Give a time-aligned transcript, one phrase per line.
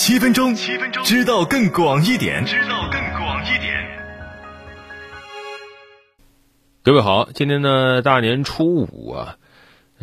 [0.00, 3.98] 七分钟，七分钟，知道更广一点，知道更广一点。
[6.84, 9.38] 各位好，今天呢大年初五啊，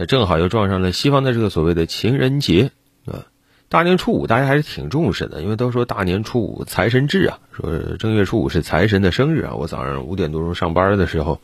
[0.10, 2.72] 正好又撞上了西方的这个所谓的情人节
[3.06, 3.24] 啊。
[3.70, 9.54] 大年初五大家还是挺重视的，因为都说大年初五财神至啊，说正月初五是财神的生日啊。
[9.56, 11.40] 我早上五点多钟上班的时候，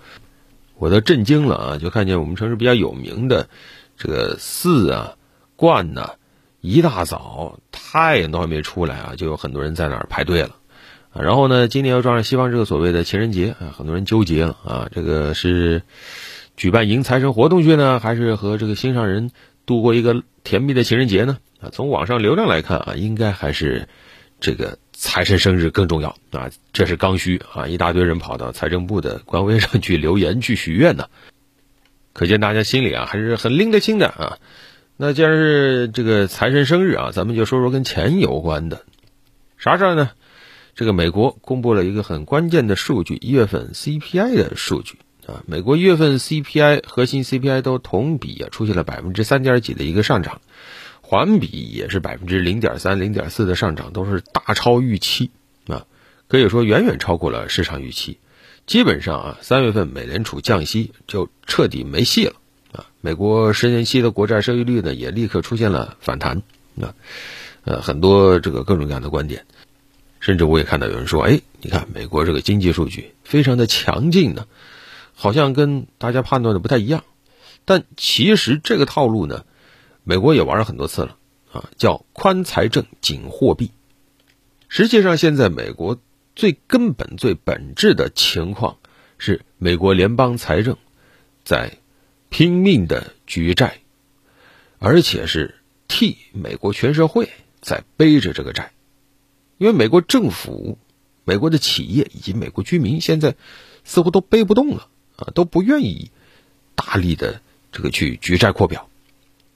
[0.75, 3.47] 我都震惊了啊，就看见我们城市比较有名的
[3.95, 5.13] 这个寺啊、
[5.55, 6.15] 观呐，
[6.59, 7.57] 一大早
[7.92, 10.55] 太阳都还没出来啊，就有很多人在那儿排队了。
[11.13, 15.82] 然后呢，今年又撞上西方这个所谓的情人节啊，很多人纠结了啊，这个是
[16.55, 19.30] 举办迎财神活动去呢，还是和这个心上人
[19.66, 21.38] 度过一个甜蜜的情人节呢？
[21.59, 23.90] 啊，从网上流量来看啊，应该还是
[24.40, 31.08] 这个财神生日更重要啊，这是刚需啊，一大堆人跑到财政部的官微上去留言去许愿呢，
[32.13, 34.38] 可见大家心里啊还是很拎得清的啊。
[35.04, 38.86] 那既然是这个财神生日啊，咱们就说说跟钱有关的
[39.58, 40.12] 啥事儿呢？
[40.76, 50.40] 这个美国公布了一个很关键的数据，一月份 CPI 的数据啊，美国一月份 CPI 核心 CPI 都同比啊出现了百分之三点几的一个上涨，
[51.02, 55.32] 环比也是百分之零点三、零点四的上涨，都是大超预期
[55.65, 55.88] 啊，
[56.27, 58.20] 可以说远远超过了市场预期。
[58.68, 62.34] 基本上啊，三月份美联储降息就彻底没戏了
[62.72, 66.41] 啊，美国十年期的国债收益率呢也立刻出现了反弹
[66.80, 66.96] 啊，
[67.64, 69.46] 呃，很多这个各种各样的观点。
[70.19, 74.46] 甚至我也看到有人说：“哎，你看美国这个经济数据非常的强劲呢，
[75.16, 77.03] 好像跟大家判断的不太一样。
[77.66, 79.46] 但其实这个套路呢，
[80.03, 81.18] 美国也玩了很多次了
[81.52, 83.72] 啊，叫宽财政紧货币。
[84.68, 86.00] 实际上，现在美国
[86.36, 88.78] 最根本、最本质的情况
[89.18, 90.78] 是，美国联邦财政
[91.44, 91.80] 在
[92.31, 93.81] 拼命的举债，
[94.79, 95.56] 而且是
[95.90, 97.29] 替美国全社会
[97.59, 98.72] 在背着这个债。”
[99.59, 100.79] 因为美国政府、
[101.24, 103.35] 美国的企业以及美国居民现在
[103.84, 104.88] 似乎都背不动了
[105.18, 106.09] 啊，都不愿意
[106.74, 108.90] 大力的这个去举债扩表。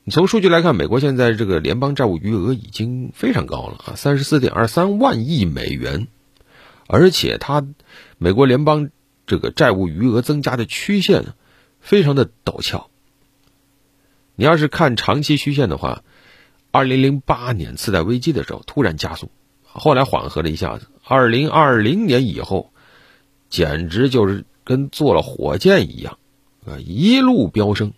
[0.04, 6.08] 你从数据来看，美国现在这个联邦债务余额已经非常高了啊，三十四点二三万亿美元，
[6.86, 7.66] 而且它
[8.20, 8.92] 美国联邦
[9.26, 11.34] 这个债务余额增加的曲线
[11.86, 12.90] 非常的陡峭。
[14.36, 16.04] 你要是看长期曲线的话，
[16.72, 19.30] 二零零八年次贷危机的时候突然加速。
[19.64, 22.72] 后来缓和了一下子，二零二零年以后，
[23.50, 26.18] 简直就是跟坐了火箭一样，
[26.66, 27.94] 啊，一路飙升，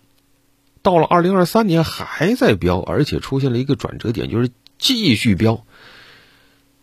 [0.81, 5.63] 到了二零二三年还在飙，而且出现了一个转折点，就是继续飙，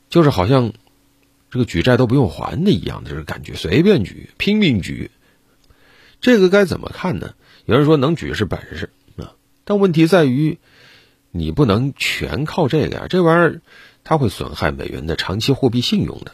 [0.09, 0.73] 就是好像
[1.51, 5.11] 这个举债都不用还的一样的这个感觉，随便举，拼命举，
[6.25, 7.35] 这个该怎么看呢？
[7.67, 9.37] 有人说能举是本事啊，
[9.67, 10.59] 但问题在于
[11.31, 13.61] 你不能全靠这个呀，这玩意儿。
[14.05, 16.33] 它会损害美元的长期货币信用的。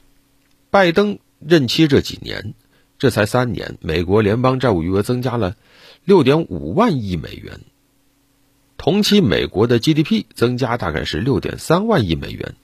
[0.70, 2.54] 拜登任期这几年，
[3.00, 5.56] 这才三年，美国联邦债务余额增加了
[6.04, 7.60] 六点五万亿美元。
[8.76, 12.54] 同期美国的 GDP 增加大概是六点三万亿美元。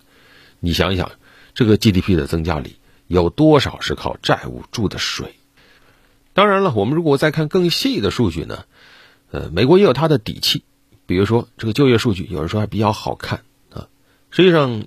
[0.61, 1.11] 你想想，
[1.55, 2.77] 这个 GDP 的增加里
[3.09, 5.35] 有多少是靠债务注的水？
[6.37, 8.67] 当然了，我们如果再看更细的数据呢？
[9.31, 10.65] 呃，美国也有它的底气，
[11.07, 13.41] 比如说这个就业数据，有人说还比较好看
[13.73, 13.89] 啊。
[14.29, 14.85] 实际上，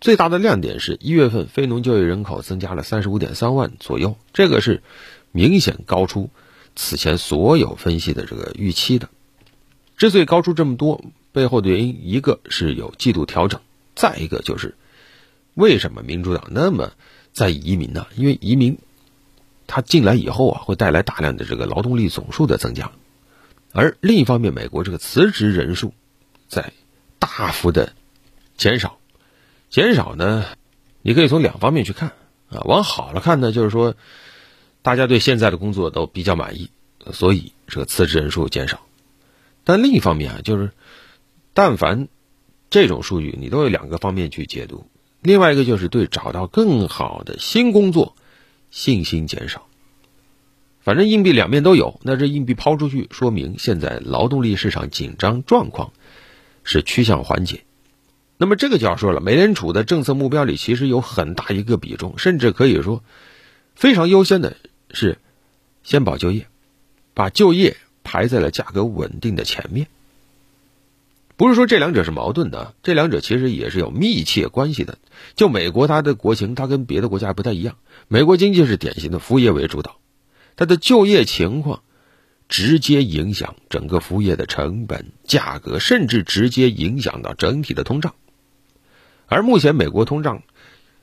[0.00, 4.82] 最大的亮点是一月份非农就业人口增加了三十五点三万左右，这个是
[5.30, 6.30] 明显高出
[6.74, 9.08] 此前所有分析的这个预期的。
[9.96, 13.60] 之所以高出这么多，背后的原因一个是有季度调整，
[13.94, 14.74] 再一个就是
[15.54, 16.90] 为什么民主党那么
[17.32, 18.08] 在移民呢？
[18.16, 18.78] 因为移民
[19.68, 22.90] 他进来以后啊，会带来大量的这个劳动力总数的增加，
[23.72, 25.94] 而另一方面，美国这个辞职人数
[26.48, 26.72] 在
[27.20, 27.92] 大幅的。
[28.56, 28.98] 减少，
[29.70, 30.44] 减少呢？
[31.02, 32.08] 你可以从两方面去看
[32.50, 32.62] 啊。
[32.64, 33.94] 往好了看呢，就是说，
[34.82, 36.68] 大家对现在的工作都比较满意，
[37.12, 38.80] 所以这个辞职人数减少。
[39.62, 40.72] 但另一方面啊，就是，
[41.54, 42.08] 但凡
[42.68, 44.88] 这种数据，你都有两个方面去解读。
[45.20, 48.16] 另外一个就是对找到更好的新工作
[48.70, 49.66] 信心减少。
[50.80, 55.92] 反正硬币两面都有，那这硬币抛出去，说明现在劳动力市场紧张状况
[56.64, 57.64] 是趋向缓解。
[58.38, 63.02] 那么这个就要说了，美联储的政策目标里其实有很大一个比重，甚至可以说
[63.74, 64.56] 非常优先的
[64.92, 65.18] 是
[65.82, 66.46] 先保就业，
[67.14, 69.88] 把就业排在了价格稳定的前面。
[71.38, 74.98] 不是说这两者是矛盾的，这两者其实也是有密切关系的。
[75.36, 77.76] 就美国它的国情，它跟别的国家不太一样，
[78.08, 79.98] 美国经济是典型的服务业为主导，
[80.56, 81.82] 它的就业情况
[82.48, 88.16] 直接影响整个服务业的成本、价格，甚至直接影响到整体的通胀。
[89.26, 90.42] 而目前美国通胀，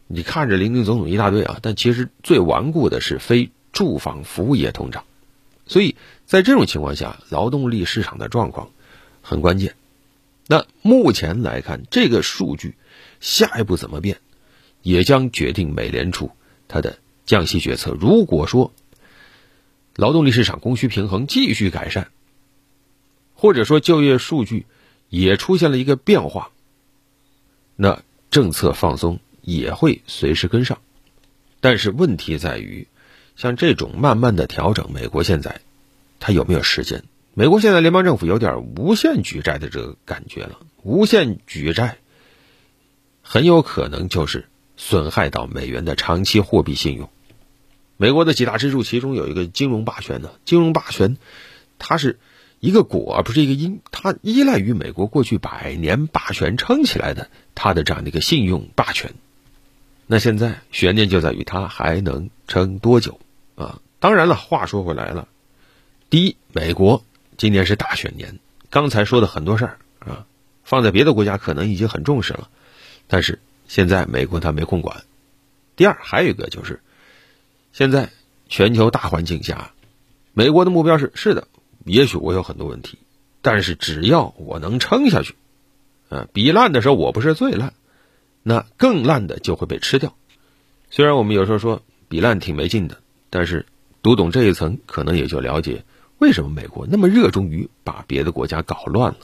[0.05, 5.05] 你看着林林总总一大堆啊，但其实最顽固的是非住房服务业通胀。
[5.65, 5.95] 所以
[6.25, 8.71] 在这种情况下，劳动力市场的状况
[9.21, 9.75] 很关键。
[10.47, 12.75] 那目前来看，这个数据
[13.19, 14.19] 下一步怎么变，
[14.83, 16.31] 也将决定美联储
[16.67, 17.97] 它的降息决策。
[17.99, 18.71] 如果说
[19.95, 22.09] 劳动力市场供需平衡继续改善，
[23.33, 24.65] 或者说就业数据
[25.09, 26.51] 也出现了一个变化，
[27.75, 30.79] 那政策放松也会随时跟上。
[31.59, 32.87] 但是问题在于，
[33.35, 35.61] 像这种慢慢的调整，美国现在
[36.19, 37.03] 它有没有时间？
[37.37, 41.97] 美国现在联邦政府有点无限举债的这个感觉了，无限举债
[43.21, 44.47] 很有可能就是
[44.77, 47.09] 损害到美元的长期货币信用。
[47.97, 51.17] 美国的几大支柱，其中有一个金融霸权呢，金融霸权
[51.77, 52.19] 它是
[52.61, 59.13] 一个果而不是一个因，它依赖于美国过去百年霸权撑起来的它的这样的一个信用霸权。
[60.07, 63.19] 那现在悬念就在于它还能撑多久
[63.55, 63.81] 啊？
[63.99, 65.27] 当然了，话说回来了，
[66.09, 67.03] 第一，美国。
[67.37, 68.39] 今年是大选年，
[68.69, 70.25] 刚才说的很多事儿啊，
[70.63, 72.49] 放在别的国家可能已经很重视了，
[73.07, 75.03] 但是现在美国他没空管。
[75.75, 76.79] 第二，还有一个就是，
[77.73, 78.09] 现在
[78.47, 79.73] 全球大环境下，
[80.33, 81.47] 美国的目标是是的，
[81.83, 82.97] 也许我有很多问题，
[83.41, 85.35] 但是只要我能撑下去，
[86.09, 87.73] 啊，比烂的时候我不是最烂，
[88.43, 90.15] 那更烂的就会被吃掉。
[90.89, 92.99] 虽然我们有时候说比烂挺没劲的，
[93.29, 93.65] 但是
[94.01, 95.83] 读懂这一层，可能也就了解。
[96.17, 99.17] 为什么美国那么热衷于把别的国家搞乱了？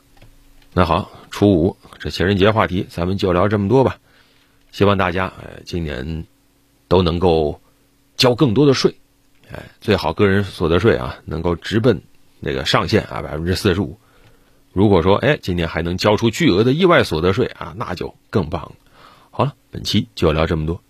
[0.74, 3.98] 那好，初五这情人节话题，咱们就聊这么多吧。
[4.72, 6.26] 希望大家哎，今年
[6.88, 7.62] 都能够
[8.16, 8.96] 交更多的税，
[9.52, 12.02] 哎，最好个人所得税啊能够直奔
[12.40, 13.98] 那个上限啊百分之四十五。
[14.72, 18.72] 如果说哎，今年还能交出巨额的意外所得税啊，那就更棒了。
[19.30, 20.82] 好了，本期就聊这么多。